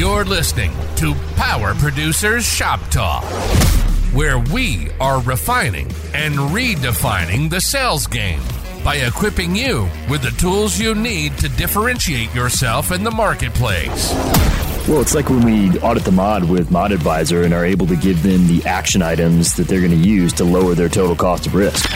[0.00, 3.22] You're listening to Power Producers Shop Talk,
[4.14, 8.40] where we are refining and redefining the sales game
[8.82, 14.14] by equipping you with the tools you need to differentiate yourself in the marketplace.
[14.90, 17.94] Well, it's like when we audit the mod with Mod Advisor and are able to
[17.94, 21.46] give them the action items that they're going to use to lower their total cost
[21.46, 21.88] of risk.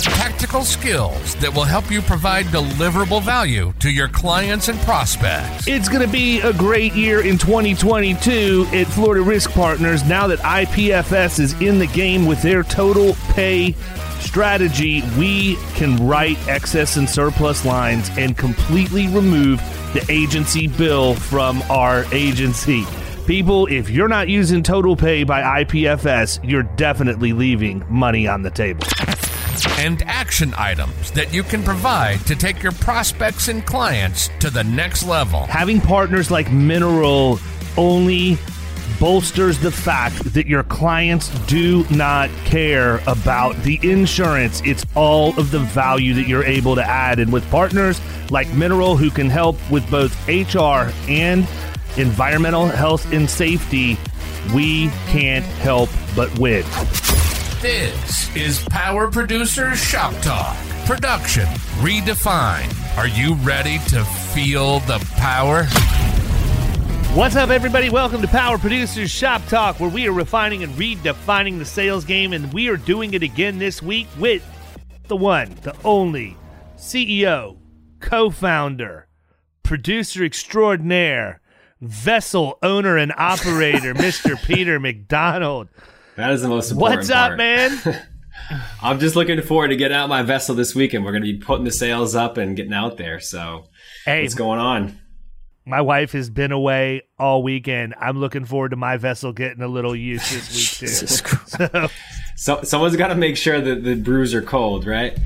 [0.00, 5.66] Tactical skills that will help you provide deliverable value to your clients and prospects.
[5.66, 10.38] It's going to be a great year in 2022 at Florida Risk Partners now that
[10.38, 13.72] IPFS is in the game with their total pay
[14.20, 15.02] strategy.
[15.18, 19.60] We can write excess and surplus lines and completely remove
[19.92, 22.84] the agency bill from our agency.
[23.26, 28.50] People, if you're not using Total Pay by IPFS, you're definitely leaving money on the
[28.50, 28.86] table.
[29.78, 34.64] And action items that you can provide to take your prospects and clients to the
[34.64, 35.40] next level.
[35.46, 37.38] Having partners like Mineral
[37.76, 38.38] only
[38.98, 44.60] bolsters the fact that your clients do not care about the insurance.
[44.64, 47.18] It's all of the value that you're able to add.
[47.18, 51.46] And with partners like Mineral, who can help with both HR and
[51.96, 53.96] environmental health and safety,
[54.54, 56.64] we can't help but win.
[57.60, 60.56] This is Power Producers Shop Talk.
[60.86, 61.46] Production
[61.80, 62.74] redefined.
[62.96, 65.66] Are you ready to feel the power?
[67.14, 67.90] What's up, everybody?
[67.90, 72.32] Welcome to Power Producers Shop Talk, where we are refining and redefining the sales game,
[72.32, 74.44] and we are doing it again this week with
[75.08, 76.36] the one, the only
[76.76, 77.56] CEO,
[77.98, 79.08] co founder,
[79.64, 81.40] producer extraordinaire,
[81.80, 84.40] vessel owner and operator, Mr.
[84.44, 85.68] Peter McDonald.
[86.16, 87.38] That is the most important What's up, part.
[87.38, 88.06] man?
[88.82, 91.04] I'm just looking forward to getting out my vessel this weekend.
[91.04, 93.18] We're going to be putting the sails up and getting out there.
[93.18, 93.64] So,
[94.04, 95.00] Hey, what's going on?
[95.68, 97.94] My wife has been away all weekend.
[98.00, 100.48] I'm looking forward to my vessel getting a little use this
[100.80, 100.86] week, too.
[100.86, 101.88] Jesus So,
[102.36, 105.18] So, someone's got to make sure that the brews are cold, right?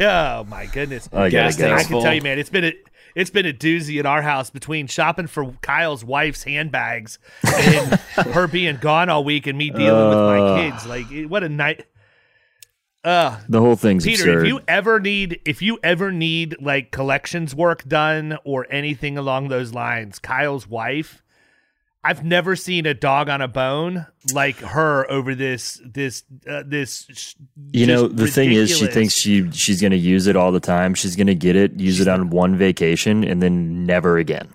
[0.00, 1.08] oh, my goodness.
[1.12, 2.72] I gotta Gas I can tell you, man, it's been a
[3.16, 7.94] it's been a doozy at our house between shopping for Kyle's wife's handbags and
[8.34, 10.56] her being gone all week and me dealing with my Uh.
[10.70, 10.86] kids.
[10.86, 11.86] Like, what a night.
[13.02, 14.42] Uh, The whole thing's Peter, absurd.
[14.44, 19.48] if you ever need if you ever need like collections work done or anything along
[19.48, 21.22] those lines, Kyle's wife,
[22.04, 27.34] I've never seen a dog on a bone like her over this this uh, this.
[27.72, 30.60] You know, the thing is, she thinks she she's going to use it all the
[30.60, 30.94] time.
[30.94, 34.48] She's going to get it, use it on one vacation, and then never again.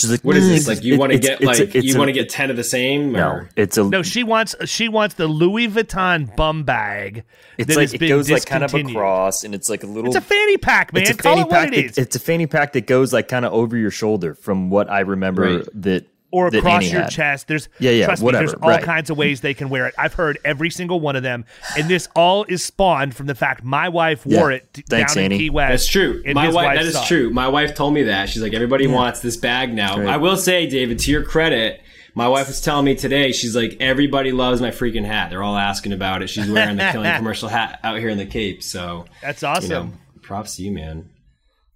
[0.00, 0.68] She's like, What is "Mm, this?
[0.68, 2.50] Like you want to it's- get it's like a- it's you want to get ten
[2.50, 3.12] of the same?
[3.12, 3.48] no, Or?
[3.56, 7.24] it's a No, she wants she wants the Louis Vuitton bum bag.
[7.58, 9.86] it's that like has it been goes like kind of across, and it's like a
[9.86, 10.06] little.
[10.08, 11.02] It's a fanny pack, man.
[11.02, 11.72] it's a Call fanny it what pack.
[11.72, 11.92] it is.
[11.96, 14.90] that- it's a fanny pack that goes like kind of over your shoulder, from what
[14.90, 15.58] I remember.
[15.58, 15.68] Right.
[15.74, 17.10] That or across your had.
[17.10, 17.48] chest.
[17.48, 18.82] There's Yeah, yeah, trust whatever, me, there's all right.
[18.82, 19.94] kinds of ways they can wear it.
[19.98, 21.44] I've heard every single one of them,
[21.76, 24.56] and this all is spawned from the fact my wife wore Yeah.
[24.58, 25.34] it t- Thanks, down Annie.
[25.36, 25.70] in Key West.
[25.70, 26.22] That's true.
[26.34, 27.08] My wife, that is saw is it.
[27.08, 27.30] true.
[27.30, 28.28] My wife told me that.
[28.28, 29.98] She's like, everybody wants this bag now.
[29.98, 30.08] right.
[30.08, 31.80] I will say, David, to your credit,
[32.14, 35.30] my wife was telling me today, she's like, everybody loves my freaking hat.
[35.30, 36.28] They're all asking about it.
[36.28, 38.62] She's wearing the Killing commercial hat out here in the Cape.
[38.62, 39.68] So, That's you awesome.
[39.70, 39.92] know,
[40.22, 41.08] props to you, man.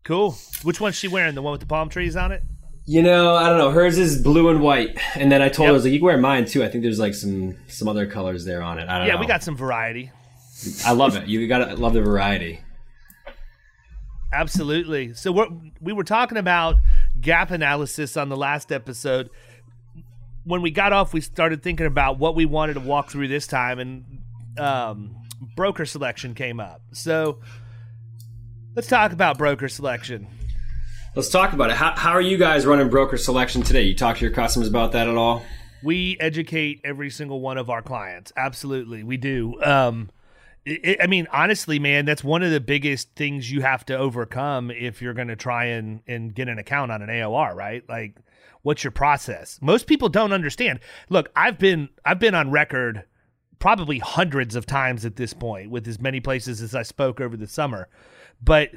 [0.05, 0.37] Cool.
[0.63, 1.35] Which one's she wearing?
[1.35, 2.43] The one with the palm trees on it?
[2.87, 3.71] You know, I don't know.
[3.71, 6.05] Hers is blue and white, and then I told her I was like, "You can
[6.05, 8.89] wear mine too." I think there's like some some other colors there on it.
[8.89, 9.21] I don't Yeah, know.
[9.21, 10.11] we got some variety.
[10.85, 11.27] I love it.
[11.27, 12.61] You gotta love the variety.
[14.33, 15.15] Absolutely.
[15.15, 15.47] So we're,
[15.81, 16.77] we were talking about
[17.21, 19.31] gap analysis on the last episode.
[20.45, 23.47] When we got off, we started thinking about what we wanted to walk through this
[23.47, 24.05] time, and
[24.59, 25.15] um,
[25.57, 26.83] broker selection came up.
[26.93, 27.39] So
[28.75, 30.27] let's talk about broker selection.
[31.17, 31.77] Let's talk about it.
[31.77, 33.83] How, how are you guys running broker selection today?
[33.83, 35.45] You talk to your customers about that at all?
[35.81, 38.33] We educate every single one of our clients.
[38.37, 39.63] Absolutely, we do.
[39.63, 40.11] Um,
[40.65, 44.73] it, I mean, honestly, man, that's one of the biggest things you have to overcome
[44.73, 47.89] if you're going to try and and get an account on an AOR, right?
[47.89, 48.17] Like,
[48.63, 49.61] what's your process?
[49.63, 50.81] Most people don't understand.
[51.11, 53.05] Look, I've been I've been on record
[53.61, 57.37] probably hundreds of times at this point with as many places as I spoke over
[57.37, 57.89] the summer,
[58.43, 58.73] but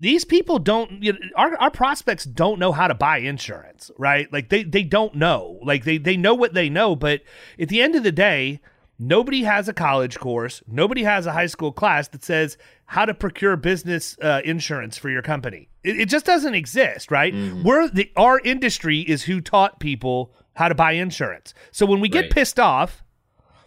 [0.00, 4.32] these people don't you know, our, our prospects don't know how to buy insurance right?
[4.32, 5.58] Like they they don't know.
[5.62, 7.22] Like they they know what they know but
[7.58, 8.60] at the end of the day
[8.98, 10.62] nobody has a college course.
[10.68, 12.56] Nobody has a high school class that says
[12.86, 15.68] how to procure business uh, insurance for your company.
[15.82, 17.34] It, it just doesn't exist right?
[17.64, 21.54] We're the our industry is who taught people how to buy insurance.
[21.72, 22.30] So when we get Right.
[22.30, 23.02] pissed off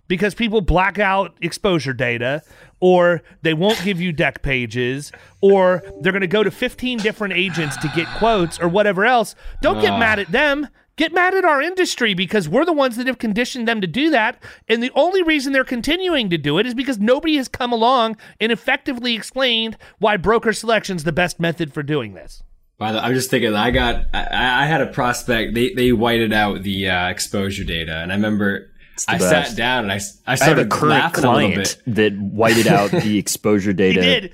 [0.08, 2.42] because people black out exposure data
[2.80, 7.34] or they won't give you dec pages, or they're going to go to 15 different
[7.34, 9.36] agents to get quotes or whatever else.
[9.62, 10.68] Don't get mad at them.
[10.96, 14.10] Get mad at our industry because we're the ones that have conditioned them to do
[14.10, 14.42] that.
[14.68, 18.18] And the only reason they're continuing to do it is because nobody has come along
[18.40, 22.42] and effectively explained why broker selection is the best method for doing this.
[22.80, 23.54] By the, I'm just thinking.
[23.54, 24.06] I got.
[24.14, 25.56] I, I had a prospect.
[25.56, 28.70] They they whited out the uh, exposure data, and I remember
[29.08, 29.50] I best.
[29.50, 31.96] sat down and I, I I have started a current laughing a little client bit.
[31.96, 34.02] that whited out the exposure data.
[34.04, 34.34] He did.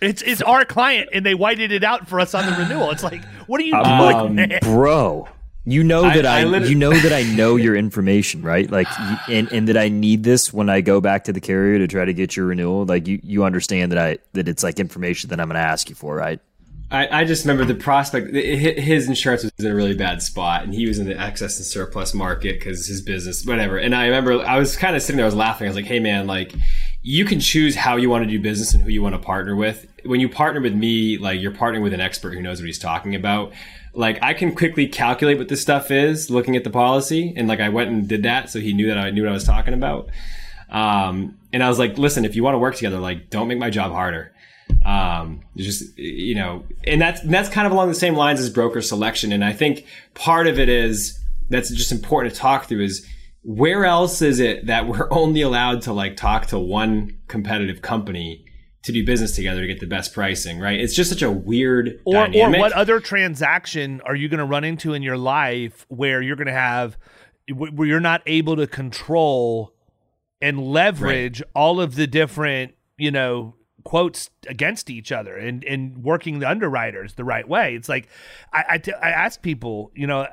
[0.00, 2.90] It's it's our client, and they whited it out for us on the renewal.
[2.90, 4.52] It's like, what are you I'm doing?
[4.52, 5.28] Um, bro,
[5.64, 8.70] you know that I, I lit- you know that I know your information, right?
[8.70, 8.88] Like,
[9.28, 12.04] and and that I need this when I go back to the carrier to try
[12.04, 12.84] to get your renewal.
[12.84, 15.88] Like, you you understand that I that it's like information that I'm going to ask
[15.88, 16.40] you for, right?
[16.92, 18.34] I, I just remember the prospect.
[18.34, 21.64] His insurance was in a really bad spot, and he was in the excess and
[21.66, 23.78] surplus market because his business, whatever.
[23.78, 25.66] And I remember I was kind of sitting there, I was laughing.
[25.66, 26.52] I was like, "Hey, man, like."
[27.04, 29.56] You can choose how you want to do business and who you want to partner
[29.56, 29.88] with.
[30.04, 32.78] When you partner with me, like you're partnering with an expert who knows what he's
[32.78, 33.52] talking about.
[33.92, 37.58] Like I can quickly calculate what this stuff is looking at the policy, and like
[37.58, 39.74] I went and did that, so he knew that I knew what I was talking
[39.74, 40.10] about.
[40.70, 43.58] Um, and I was like, listen, if you want to work together, like don't make
[43.58, 44.31] my job harder.
[44.84, 48.50] Um, just you know, and that's and that's kind of along the same lines as
[48.50, 49.32] broker selection.
[49.32, 53.06] And I think part of it is that's just important to talk through is
[53.42, 58.44] where else is it that we're only allowed to like talk to one competitive company
[58.82, 60.80] to do business together to get the best pricing, right?
[60.80, 64.64] It's just such a weird or, or what other transaction are you going to run
[64.64, 66.98] into in your life where you're going to have
[67.48, 69.72] where you're not able to control
[70.40, 73.54] and leverage all of the different you know
[73.84, 78.08] quotes against each other and and working the underwriters the right way it's like
[78.52, 80.26] i I, t- I ask people you know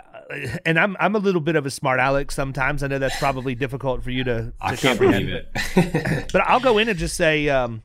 [0.65, 3.55] and i'm i'm a little bit of a smart aleck sometimes i know that's probably
[3.55, 5.25] difficult for you to, to I can't comprehend.
[5.27, 6.29] believe it.
[6.33, 7.81] But I'll go in and just say, um,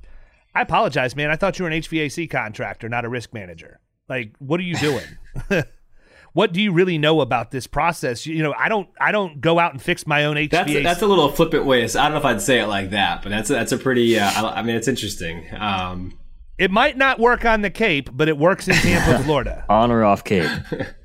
[0.54, 1.30] I apologize, man.
[1.30, 3.80] I thought you were an HVAC contractor, not a risk manager.
[4.08, 5.04] Like, what are you doing?
[6.34, 8.26] what do you really know about this process?
[8.26, 10.50] You know, I don't, I don't go out and fix my own HVAC.
[10.50, 11.84] That's that's a little flippant way.
[11.84, 14.18] I don't know if I'd say it like that, but that's a, that's a pretty.
[14.18, 15.46] Uh, I, I mean, it's interesting.
[15.56, 16.18] Um,
[16.58, 19.64] it might not work on the Cape, but it works in Tampa, Florida.
[19.68, 20.50] On or off Cape?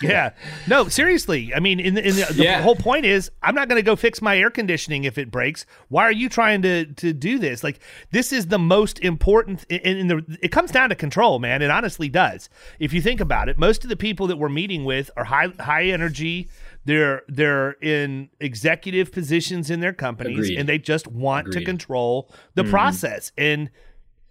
[0.00, 0.30] Yeah.
[0.66, 1.52] No, seriously.
[1.54, 2.62] I mean, in the, in the, the Yeah.
[2.62, 5.66] whole point is, I'm not going to go fix my air conditioning if it breaks.
[5.88, 7.64] Why are you trying to to do this?
[7.64, 7.80] Like,
[8.10, 9.64] this is the most important.
[9.70, 11.62] And in the, it comes down to control, man.
[11.62, 12.48] It honestly does.
[12.78, 15.48] If you think about it, most of the people that we're meeting with are high
[15.58, 16.48] high energy.
[16.84, 20.58] They're they're in executive positions in their companies, Agreed.
[20.58, 22.70] and they just want to control the mm-hmm.
[22.70, 23.32] process.
[23.36, 23.70] And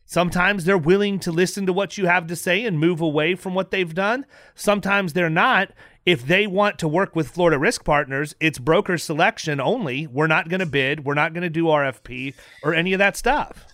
[0.06, 3.56] Sometimes they're willing to listen to what you have to say and move away from
[3.56, 4.25] what they've done.
[4.54, 5.72] Sometimes they're not.
[6.06, 10.06] If they want to work with Florida Risk Partners, it's broker selection only.
[10.06, 11.04] We're not going to bid.
[11.04, 13.66] We're not going to do RFP or any of that stuff.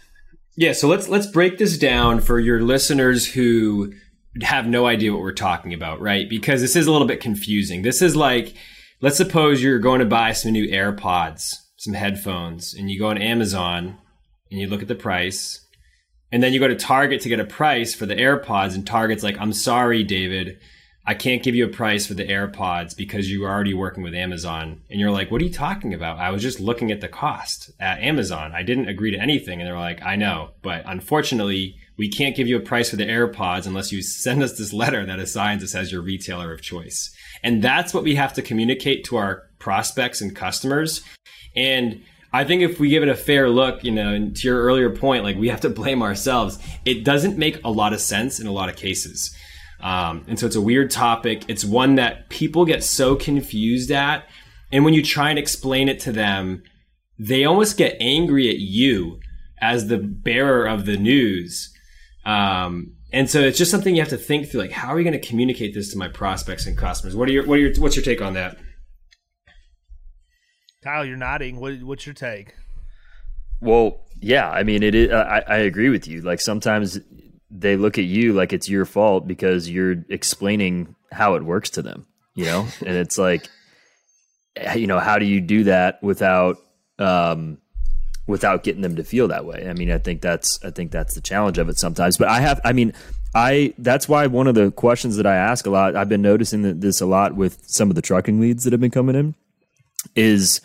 [0.56, 3.92] yeah, so let's let's break this down for your listeners who
[4.42, 6.30] have no idea what we're talking about, right?
[6.30, 7.82] Because this is a little bit confusing.
[7.82, 8.54] This is like,
[9.02, 13.18] let's suppose you're going to buy some new AirPods, some headphones, and you go on
[13.18, 13.98] Amazon
[14.50, 15.66] and you look at the price,
[16.32, 19.24] and then you go to Target to get a price for the AirPods, and Target's
[19.24, 20.60] like, I'm sorry, David.
[21.04, 24.82] I can't give you a price for the AirPods because you're already working with Amazon.
[24.90, 26.20] And you're like, what are you talking about?
[26.20, 28.52] I was just looking at the cost at Amazon.
[28.54, 29.60] I didn't agree to anything.
[29.60, 33.06] And they're like, I know, but unfortunately, we can't give you a price for the
[33.06, 37.14] AirPods unless you send us this letter that assigns us as your retailer of choice.
[37.44, 41.02] And that's what we have to communicate to our prospects and customers.
[41.56, 44.62] And I think if we give it a fair look, you know, and to your
[44.62, 46.58] earlier point, like we have to blame ourselves.
[46.86, 49.36] It doesn't make a lot of sense in a lot of cases.
[49.82, 51.44] Um, and so it's a weird topic.
[51.48, 54.26] It's one that people get so confused at.
[54.72, 56.64] And when you try and explain it to them,
[57.20, 59.20] they almost get angry at you
[59.60, 61.74] as the bearer of the news.
[62.26, 64.62] Um, and so it's just something you have to think through.
[64.62, 67.16] Like, how are we going to communicate this to my prospects and customers?
[67.16, 68.58] What are your, what are your, what's your take on that?
[70.84, 71.60] Kyle, you're nodding.
[71.60, 72.56] What, what's your take?
[73.60, 75.12] Well, yeah, I mean, it is.
[75.12, 76.22] I, I agree with you.
[76.22, 77.00] Like sometimes
[77.52, 81.84] they look at you like it's your fault because you're explaining how it works to
[81.84, 82.08] them.
[82.34, 83.48] You know, and it's like,
[84.76, 86.58] you know, how do you do that without,
[86.98, 87.60] um,
[88.26, 89.68] without getting them to feel that way?
[89.70, 92.18] I mean, I think that's I think that's the challenge of it sometimes.
[92.18, 92.94] But I have, I mean,
[93.36, 95.96] I that's why one of the questions that I ask a lot.
[95.96, 98.82] I've been noticing that this a lot with some of the trucking leads that have
[98.82, 99.36] been coming in
[100.16, 100.62] is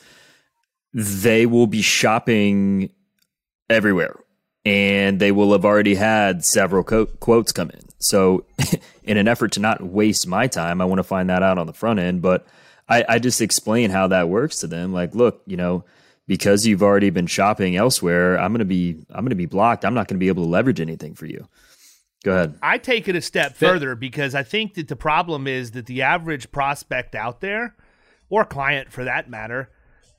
[0.93, 2.91] they will be shopping
[3.69, 4.17] everywhere
[4.65, 7.81] and they will have already had several co- quotes come in.
[7.99, 8.45] So,
[9.05, 11.67] in an effort to not waste my time, I want to find that out on
[11.67, 12.21] the front end.
[12.21, 12.47] But
[12.89, 14.93] I, I just explain how that works to them.
[14.93, 15.85] Like, look, you know,
[16.27, 19.85] because you've already been shopping elsewhere, I'm going to be I'm going to be blocked.
[19.85, 21.47] I'm not going to be able to leverage anything for you.
[22.25, 22.59] Go ahead.
[22.61, 26.03] I take it a step further because I think that the problem is that the
[26.03, 27.77] average prospect out there,
[28.29, 29.71] or client for that matter,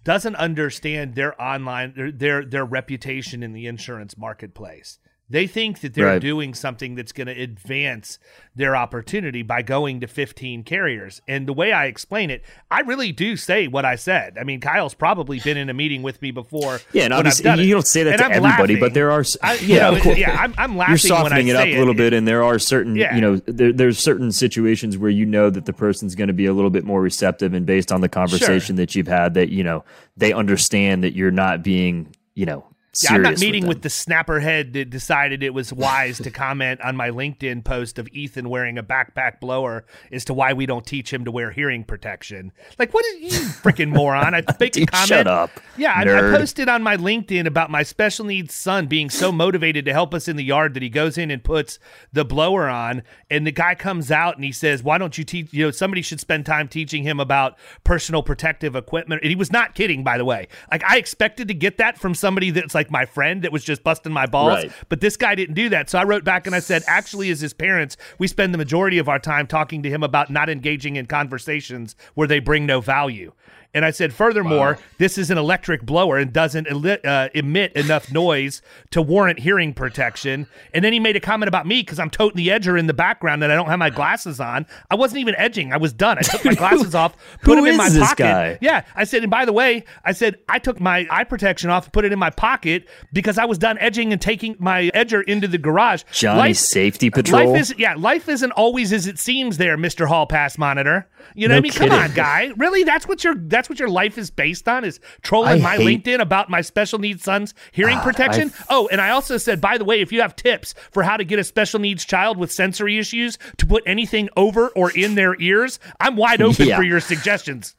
[0.03, 4.99] doesn't understand their online their their, their reputation in the insurance marketplace.
[5.29, 6.21] They think that they're Right.
[6.21, 8.17] doing something that's going to advance
[8.55, 11.21] their opportunity by going to 15 carriers.
[11.27, 14.37] And the way I explain it, I really do say what I said.
[14.39, 16.79] I mean, Kyle's probably been in a meeting with me before.
[16.93, 17.71] Yeah, and obviously you it.
[17.73, 18.79] don't say that And to I'm everybody, laughing.
[18.79, 20.97] but there are I, you yeah, know, yeah, I'm, I'm laughing.
[21.09, 23.13] You're when I softening it up a little bit, and there are certain, Yeah.
[23.13, 26.45] you know, there, there's certain situations where you know that the person's going to be
[26.45, 29.63] a little bit more receptive, and based on the conversation that you've had, that you
[29.65, 29.83] know
[30.15, 32.65] they understand that you're not being, you know,
[33.03, 33.69] Yeah, I'm not meeting them.
[33.69, 37.99] with the snapper head that decided it was wise to comment on my LinkedIn post
[37.99, 41.51] of Ethan wearing a backpack blower as to why we don't teach him to wear
[41.51, 42.51] hearing protection.
[42.79, 44.33] Like, what is you freaking moron?
[44.33, 45.07] I make a comment.
[45.07, 49.09] shut up, Yeah, I, I posted on my LinkedIn about my special needs son being
[49.09, 51.79] so motivated to help us in the yard that he goes in and puts
[52.11, 55.53] the blower on, and the guy comes out and he says, "Why don't you teach?
[55.53, 59.51] You know, somebody should spend time teaching him about personal protective equipment." And he was
[59.51, 60.47] not kidding, by the way.
[60.71, 63.83] Like I expected to get that from somebody that's like my friend that was just
[63.83, 64.71] busting my balls, Right.
[64.89, 65.89] but this guy didn't do that.
[65.89, 68.97] So I wrote back and I said, actually, as his parents, we spend the majority
[68.97, 72.81] of our time talking to him about not engaging in conversations where they bring no
[72.81, 73.31] value.
[73.77, 76.67] And I said, furthermore, this is an electric blower and doesn't
[77.05, 80.47] uh, emit enough noise to warrant hearing protection.
[80.73, 82.93] And then he made a comment about me because I'm toting the edger in the
[82.95, 84.65] background and I don't have my glasses on.
[84.89, 85.71] I wasn't even edging.
[85.71, 86.17] I was done.
[86.17, 88.17] I took my glasses off, put them in my pocket.
[88.17, 88.57] guy?
[88.61, 91.83] Yeah, I said, and by the way, I said I took my eye protection off
[91.85, 95.23] and put it in my pocket because I was done edging and taking my edger
[95.23, 96.01] into the garage.
[96.11, 97.51] Johnny Life- Safety Patrol.
[97.51, 100.07] Life is yeah, life isn't always as it seems there, Mr.
[100.07, 101.07] Hall Pass Monitor.
[101.35, 101.89] You know No what I mean?
[101.91, 102.51] Come on, guy.
[102.57, 102.83] Really?
[102.83, 106.03] That's what your that's what your life is based on is trolling I my hate-
[106.03, 108.51] LinkedIn about my special needs son's hearing ah, protection?
[108.69, 111.23] Oh, and I also said, by the way, if you have tips for how to
[111.23, 115.39] get a special needs child with sensory issues to put anything over or in their
[115.41, 116.77] ears, I'm wide open Yeah.
[116.77, 117.75] for your suggestions.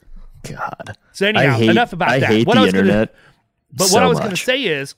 [0.49, 0.97] God.
[1.13, 2.29] So anyhow, hate, enough about I that.
[2.29, 3.15] hate What the I was gonna- internet.
[3.73, 4.95] But so what I was going to say is,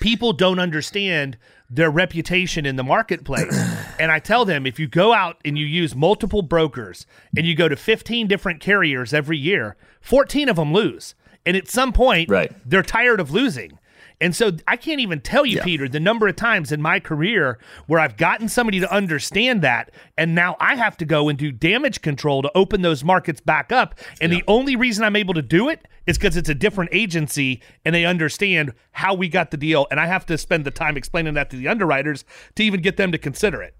[0.00, 3.56] people don't understand their reputation in the marketplace.
[3.98, 7.06] and I tell them if you go out and you use multiple brokers
[7.36, 11.14] and you go to 15 different carriers every year, 14 of them lose.
[11.44, 12.52] And at some point, Right.
[12.68, 13.78] they're tired of losing.
[14.20, 15.64] And so I can't even tell you, Yeah.
[15.64, 19.90] Peter, the number of times in my career where I've gotten somebody to understand that.
[20.16, 23.72] And now I have to go and do damage control to open those markets back
[23.72, 23.94] up.
[24.20, 27.60] And the only reason I'm able to do it is because it's a different agency
[27.84, 29.86] and they understand how we got the deal.
[29.90, 32.24] And I have to spend the time explaining that to the underwriters
[32.54, 33.74] to even get them to consider it.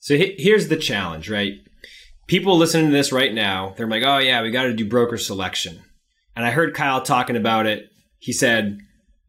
[0.00, 1.54] So here's the challenge, right?
[2.28, 5.16] People listening to this right now, they're like, "Oh yeah, we got to do broker
[5.16, 5.80] selection."
[6.34, 7.88] And I heard Kyle talking about it.
[8.18, 8.78] He said,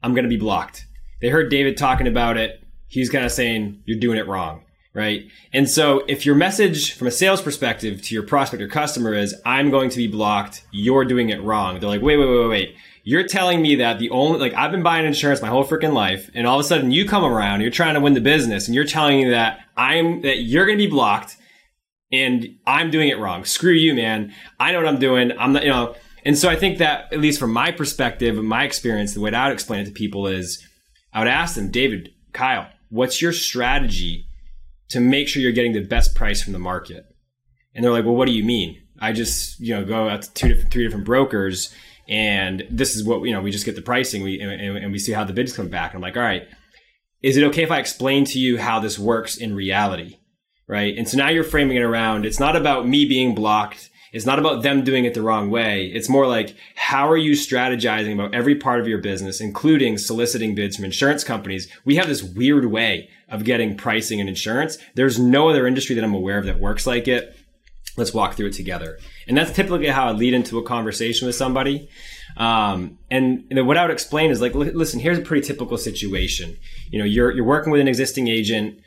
[0.03, 0.85] "I'm going to be blocked."
[1.21, 2.63] They heard David talking about it.
[2.87, 4.63] He's kind of saying, "You're doing it wrong."
[4.93, 5.27] Right?
[5.53, 9.35] And so if your message from a sales perspective to your prospect or customer is,
[9.45, 10.63] "I'm going to be blocked.
[10.71, 13.99] You're doing it wrong." They're like, "Wait, wait, wait, wait, wait." You're telling me that
[13.99, 16.67] the only like I've been buying insurance my whole freaking life, and all of a
[16.67, 19.59] sudden you come around, you're trying to win the business, and you're telling me that
[19.77, 21.37] I'm that you're going to be blocked,
[22.11, 23.45] and I'm doing it wrong.
[23.45, 24.33] Screw you, man.
[24.59, 25.31] I know what I'm doing.
[25.37, 25.95] I'm not, you know.
[26.27, 29.31] And so I think that at least from my perspective and my experience, the way
[29.31, 30.61] that I would explain it to people is,
[31.13, 34.27] I would ask them, David, Kyle, what's your strategy
[34.89, 37.05] to make sure you're getting the best price from the market?
[37.73, 38.75] And they're like, well, what do you mean?
[38.99, 41.73] I just, you know, go out to two different, three different brokers
[42.09, 44.99] and this is what, you know, we just get the pricing we, and, and we
[44.99, 45.91] see how the bids come back.
[45.93, 46.45] And I'm like, all right,
[47.21, 50.17] is it okay if I explain to you how this works in reality?
[50.67, 50.97] Right.
[50.97, 52.25] And so now you're framing it around.
[52.25, 53.89] It's not about me being blocked.
[54.13, 55.87] It's not about them doing it the wrong way.
[55.87, 60.55] It's more like, how are you strategizing about every part of your business, including soliciting
[60.55, 61.67] bids from insurance companies?
[61.85, 64.77] We have this weird way of getting pricing and insurance.
[64.95, 67.35] There's no other industry that I'm aware of that works like it.
[67.97, 68.99] Let's walk through it together.
[69.27, 71.89] And that's typically how I lead into a conversation with somebody.
[72.37, 75.77] Um, and, and what I would explain is like, li- listen, here's a pretty typical
[75.77, 76.57] situation.
[76.89, 78.79] You know, you're, you're working with an existing agent.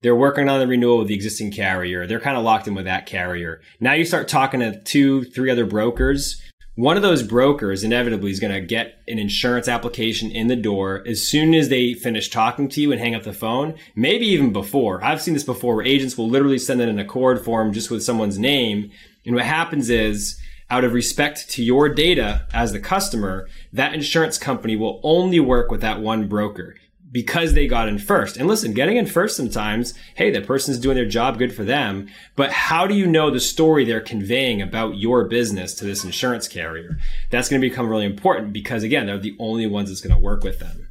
[0.00, 2.06] They're working on the renewal with the existing carrier.
[2.06, 3.60] They're kind of locked in with that carrier.
[3.80, 6.40] Now you start talking to two, three other brokers.
[6.76, 11.02] One of those brokers inevitably is going to get an insurance application in the door
[11.04, 14.52] as soon as they finish talking to you and hang up the phone, maybe even
[14.52, 15.02] before.
[15.04, 18.04] I've seen this before where agents will literally send in an ACORD form just with
[18.04, 18.92] someone's name.
[19.26, 20.40] And what happens is,
[20.70, 25.72] out of respect to your data as the customer, that insurance company will only work
[25.72, 26.76] with that one broker.
[27.10, 28.36] Because they got in first.
[28.36, 32.08] And listen, getting in first sometimes, hey, that person's doing their job, good for them.
[32.36, 36.48] But how do you know the story they're conveying about your business to this insurance
[36.48, 36.98] carrier?
[37.30, 40.20] That's going to become really important because again, they're the only ones that's going to
[40.20, 40.88] work with them.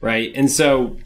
[0.00, 0.32] Right.
[0.34, 0.98] And so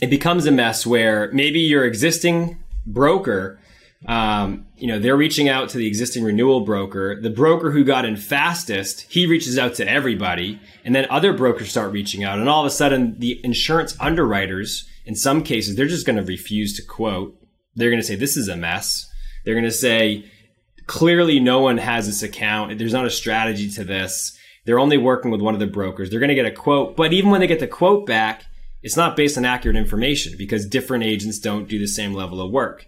[0.00, 3.58] it becomes a mess where maybe your existing broker
[4.06, 7.20] um, you know, they're reaching out to the existing renewal broker.
[7.20, 11.70] The broker who got in fastest, he reaches out to everybody, and then other brokers
[11.70, 15.86] start reaching out, and all of a sudden, the insurance underwriters, in some cases, they're
[15.86, 17.36] just going to refuse to quote.
[17.74, 19.08] They're going to say this is a mess.
[19.44, 20.24] They're going to say
[20.86, 22.76] clearly no one has this account.
[22.78, 24.36] There's not a strategy to this.
[24.64, 26.10] They're only working with one of the brokers.
[26.10, 28.44] They're going to get a quote, but even when they get the quote back,
[28.82, 32.50] it's not based on accurate information because different agents don't do the same level of
[32.50, 32.86] work.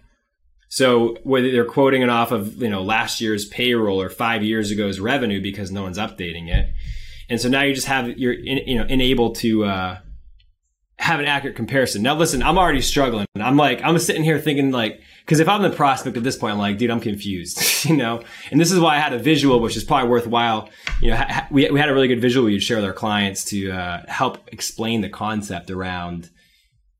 [0.67, 4.71] So whether they're quoting it off of you know last year's payroll or five years
[4.71, 6.73] ago's revenue because no one's updating it,
[7.29, 9.97] and so now you just have you're in, you know unable to uh,
[10.97, 12.01] have an accurate comparison.
[12.01, 13.27] Now listen, I'm already struggling.
[13.35, 16.53] I'm like I'm sitting here thinking like because if I'm the prospect at this point,
[16.53, 18.23] I'm like dude, I'm confused, you know.
[18.51, 20.69] And this is why I had a visual, which is probably worthwhile.
[21.01, 23.45] You know, ha- we we had a really good visual we'd share with our clients
[23.45, 26.29] to uh, help explain the concept around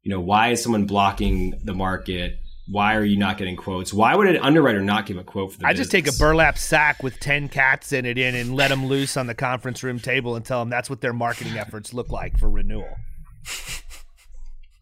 [0.05, 3.93] you know why is someone blocking the market why are you not getting quotes?
[3.93, 5.87] Why would an underwriter not give a quote for the I business?
[5.87, 9.17] just take a burlap sack with 10 cats in it in and let them loose
[9.17, 12.37] on the conference room table and tell them that's what their marketing efforts look like
[12.39, 12.89] for renewal.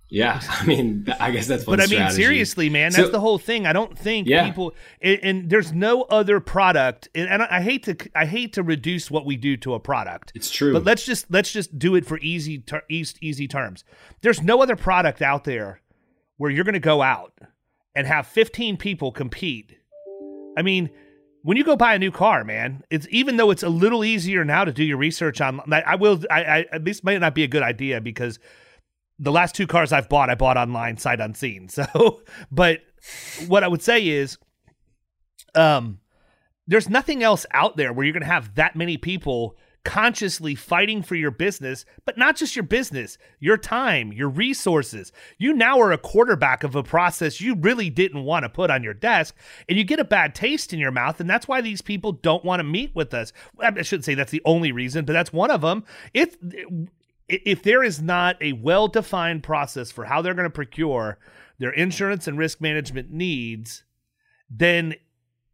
[0.10, 2.22] Yeah, I mean, I guess that's But I mean, strategy.
[2.24, 3.66] seriously, man, So- that's the whole thing.
[3.66, 4.46] I don't think Yeah.
[4.46, 8.64] people, and, and there's no other product, and, and I hate to, I hate to
[8.64, 10.32] reduce what we do to a product.
[10.36, 10.72] It's true.
[10.72, 13.84] But let's just let's just do it for easy ter- easy terms.
[14.22, 15.82] There's no other product out there
[16.38, 17.34] where you're going to go out
[17.96, 19.78] and have 15 people compete.
[20.58, 20.90] I mean,
[21.44, 24.46] when you go buy a new car, man, it's even though it's a little easier
[24.46, 25.62] now to do your research on.
[25.72, 26.22] I, will.
[26.32, 28.40] I, I this might not be a good idea because
[29.20, 31.70] the last two cars I've bought, I bought online, sight unseen.
[31.70, 32.22] So,
[32.52, 32.82] but
[33.48, 34.38] what I would say is,
[35.56, 36.00] um,
[36.68, 41.02] there's nothing else out there where you're going to have that many people consciously fighting
[41.02, 45.12] for your business, but not just your business, your time, your resources.
[45.38, 48.84] You now are a quarterback of a process you really didn't want to put on
[48.84, 49.36] your desk,
[49.68, 52.46] and you get a bad taste in your mouth, and that's why these people don't
[52.46, 53.34] want to meet with us.
[53.60, 55.84] I shouldn't say that's the only reason, but that's one of them.
[56.14, 56.38] If
[57.28, 61.18] if there is not a well-defined process for how they're going to procure
[61.58, 63.84] their insurance and risk management needs,
[64.50, 64.96] then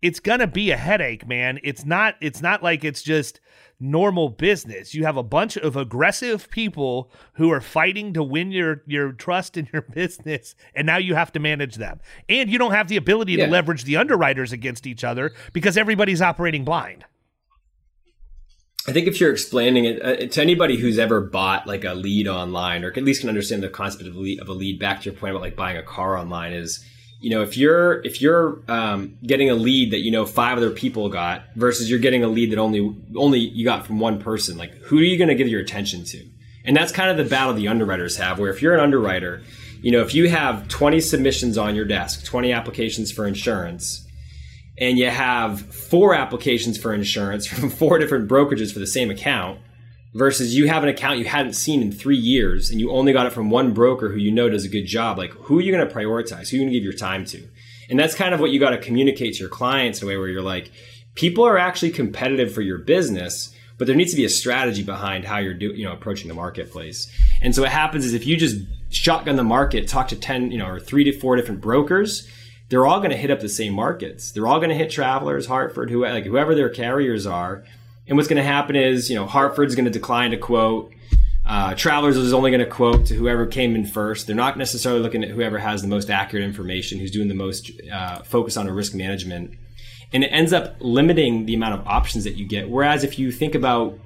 [0.01, 1.59] it's going to be a headache, man.
[1.63, 3.39] It's not it's not like it's just
[3.79, 4.93] normal business.
[4.93, 9.55] You have a bunch of aggressive people who are fighting to win your your trust
[9.57, 11.99] in your business and now you have to manage them.
[12.27, 13.45] And you don't have the ability Yeah.
[13.45, 17.05] to leverage the underwriters against each other because everybody's operating blind.
[18.87, 22.27] I think if you're explaining it uh, to anybody who's ever bought like a lead
[22.27, 25.01] online, or at least can understand the concept of a lead, of a lead, back
[25.01, 26.83] to your point about like buying a car online, is
[27.19, 30.71] you know if you're if you're um, getting a lead that you know five other
[30.71, 34.57] people got versus you're getting a lead that only only you got from one person,
[34.57, 36.25] like who are you going to give your attention to?
[36.65, 38.39] And that's kind of the battle the underwriters have.
[38.39, 39.41] Where if you're an underwriter,
[39.81, 44.05] you know if you have 20 submissions on your desk, 20 applications for insurance
[44.79, 49.59] and you have four applications for insurance from four different brokerages for the same account
[50.13, 53.27] versus you have an account you hadn't seen in three years and you only got
[53.27, 55.71] it from one broker who you know does a good job like who are you
[55.71, 57.47] going to prioritize who are you going to give your time to
[57.89, 60.17] and that's kind of what you got to communicate to your clients in a way
[60.17, 60.71] where you're like
[61.15, 65.23] people are actually competitive for your business but there needs to be a strategy behind
[65.23, 68.35] how you're do, you know approaching the marketplace and so what happens is if you
[68.35, 68.57] just
[68.89, 72.27] shotgun the market talk to 10 you know or three to four different brokers
[72.69, 74.31] they're all going to hit up the same markets.
[74.31, 77.63] They're all going to hit Travelers, Hartford, who, like whoever their carriers are.
[78.09, 80.91] And what's going to happen is, you know, Hartford's going to decline to quote.
[81.45, 84.25] Uh, Travelers is only going to quote to whoever came in first.
[84.25, 87.71] They're not necessarily looking at whoever has the most accurate information, who's doing the most
[87.91, 89.53] uh, focus on a risk management.
[90.11, 92.67] And it ends up limiting the amount of options that you get.
[92.67, 93.99] Whereas if you think about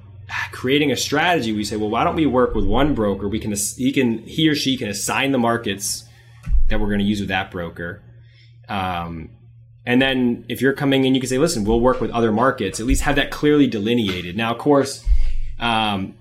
[0.52, 3.26] creating a strategy, we say, well, why don't we work with one broker?
[3.26, 6.04] We can, he can, he or she can assign the markets
[6.68, 8.02] that we're going to use with that broker.
[8.68, 9.30] Um,
[9.86, 12.80] and then if you're coming in, you can say, listen, we'll work with other markets,
[12.80, 14.36] at least have that clearly delineated.
[14.36, 15.04] Now, of course,
[15.58, 16.14] um,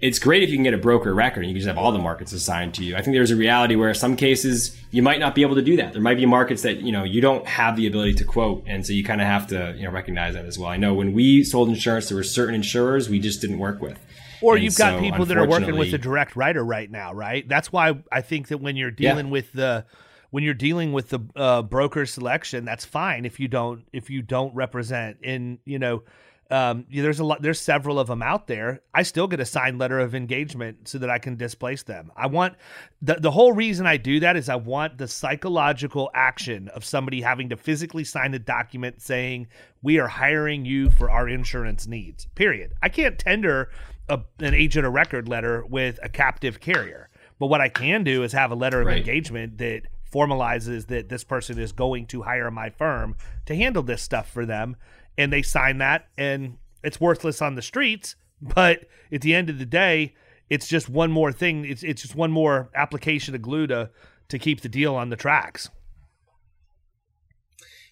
[0.00, 1.92] it's great if you can get a broker record and you can just have all
[1.92, 2.96] the markets assigned to you.
[2.96, 5.76] I think there's a reality where some cases you might not be able to do
[5.76, 5.92] that.
[5.92, 8.64] There might be markets that, you know, you don't have the ability to quote.
[8.66, 10.68] And so you kind of have to, you know, recognize that as well.
[10.68, 13.96] I know when we sold insurance, there were certain insurers we just didn't work with.
[14.42, 17.14] Or And you've got so, people that are working with a direct writer right now,
[17.14, 17.48] right?
[17.48, 19.84] That's why I think that when you're dealing with the
[20.32, 24.22] when you're dealing with the uh, broker selection, that's fine if you don't if you
[24.22, 25.18] don't represent.
[25.22, 26.04] And you know,
[26.50, 27.42] um, there's a lot.
[27.42, 28.80] There's several of them out there.
[28.94, 32.10] I still get a signed letter of engagement so that I can displace them.
[32.16, 32.54] I want
[33.02, 37.20] the the whole reason I do that is I want the psychological action of somebody
[37.20, 39.48] having to physically sign a document saying
[39.82, 42.24] we are hiring you for our insurance needs.
[42.34, 42.72] Period.
[42.82, 43.68] I can't tender
[44.08, 47.10] a, an agent a record letter with a captive carrier.
[47.38, 48.98] But what I can do is have a letter of right.
[48.98, 54.02] engagement that formalizes that this person is going to hire my firm to handle this
[54.02, 54.76] stuff for them.
[55.16, 58.16] And they sign that and it's worthless on the streets.
[58.40, 60.14] But at the end of the day
[60.50, 61.64] it's just one more thing.
[61.64, 63.90] It's it's just one more application of glue to
[64.28, 65.70] to keep the deal on the tracks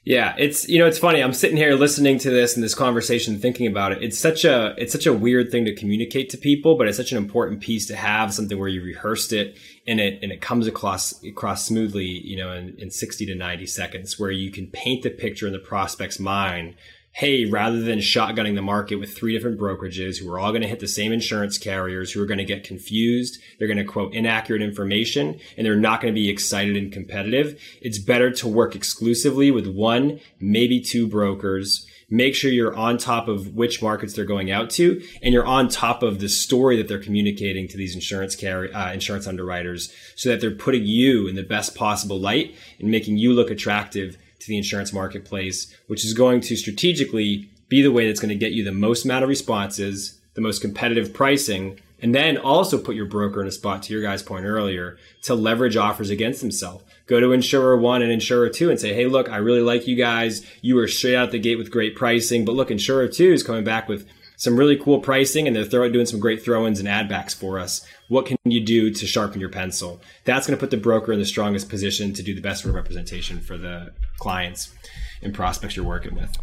[0.02, 1.22] yeah, it's you know it's funny.
[1.22, 4.02] I'm sitting here listening to this and this conversation, thinking about it.
[4.02, 7.12] It's such a it's such a weird thing to communicate to people, but it's such
[7.12, 10.66] an important piece to have something where you rehearsed it and it and it comes
[10.66, 15.02] across across smoothly, you know, in, in 60 to 90 seconds, where you can paint
[15.02, 16.76] the picture in the prospect's mind
[17.12, 20.68] hey, rather than shotgunning the market with three different brokerages who are all going to
[20.68, 24.14] hit the same insurance carriers who are going to get confused, they're going to quote
[24.14, 28.77] inaccurate information, and they're not going to be excited and competitive, it's better to work
[28.77, 31.87] exclusively with one, maybe two brokers.
[32.12, 35.68] Make sure you're on top of which markets they're going out to, and you're on
[35.68, 40.29] top of the story that they're communicating to these insurance carry, uh, insurance underwriters, so
[40.29, 44.48] that they're putting you in the best possible light and making you look attractive to
[44.48, 48.53] the insurance marketplace, which is going to strategically be the way that's going to get
[48.53, 53.07] you the most amount of responses, the most competitive pricing, and then also put your
[53.07, 56.83] broker in a spot, to your guy's point earlier, to leverage offers against himself.
[57.07, 59.96] Go to insurer one and insurer two and say, hey, look, I really like you
[59.96, 60.46] guys.
[60.62, 63.64] You were straight out the gate with great pricing, but look, insurer two is coming
[63.64, 64.07] back with
[64.40, 67.59] some really cool pricing and they're throwing, doing some great throw-ins and add backs for
[67.59, 67.87] us.
[68.09, 70.00] What can you do to sharpen your pencil?
[70.24, 73.40] That's going to put the broker in the strongest position to do the best representation
[73.40, 74.74] for the clients
[75.20, 76.38] and prospects you're working with.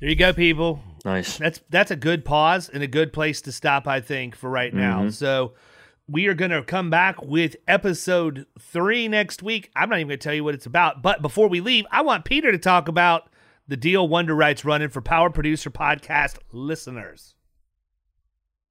[0.00, 0.82] There you go, people.
[1.04, 1.38] Nice.
[1.38, 4.74] That's that's a good pause and a good place to stop, I think, for right
[4.74, 5.02] now.
[5.02, 5.10] Mm-hmm.
[5.10, 5.54] So
[6.08, 9.70] we are going to come back with episode three next week.
[9.76, 11.02] I'm not even going to tell you what it's about.
[11.02, 13.28] But before we leave, I want Peter to talk about
[13.68, 17.34] the deal Wunderite's running for Power Producer Podcast listeners.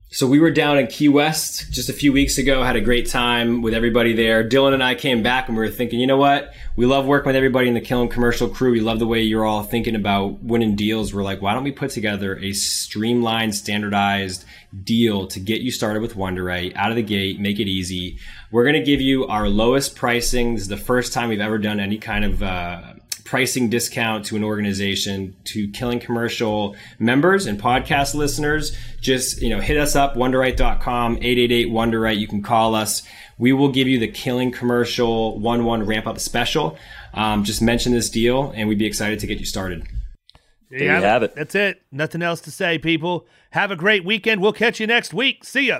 [0.10, 3.07] So we were down in Key West just a few weeks ago, had a great
[3.07, 4.41] time with everybody there.
[4.41, 6.53] Dylan and I came back and we were thinking, you know what?
[6.77, 8.71] We love working with everybody in the Killing Commercial crew.
[8.71, 11.13] We love the way you're all thinking about winning deals.
[11.13, 14.45] We're like, why don't we put together a streamlined, standardized
[14.81, 18.17] deal to get you started with Wunderite out of the gate, make it easy.
[18.49, 20.53] We're going to give you our lowest pricing.
[20.53, 22.93] This is the first time we've ever done any kind of, uh,
[23.27, 29.59] pricing discount to an organization to killing commercial members and podcast listeners just you know
[29.59, 33.03] hit us up wunderite.com 888 wunderite you can call us
[33.37, 36.77] we will give you the killing commercial 1-1 ramp up special
[37.13, 39.85] um, just mention this deal and we'd be excited to get you started
[40.69, 41.33] there you have it.
[41.33, 41.81] That's it.
[41.93, 43.25] Nothing else to say, people.
[43.51, 44.41] Have a great weekend.
[44.41, 45.45] We'll catch you next week.
[45.45, 45.79] See ya.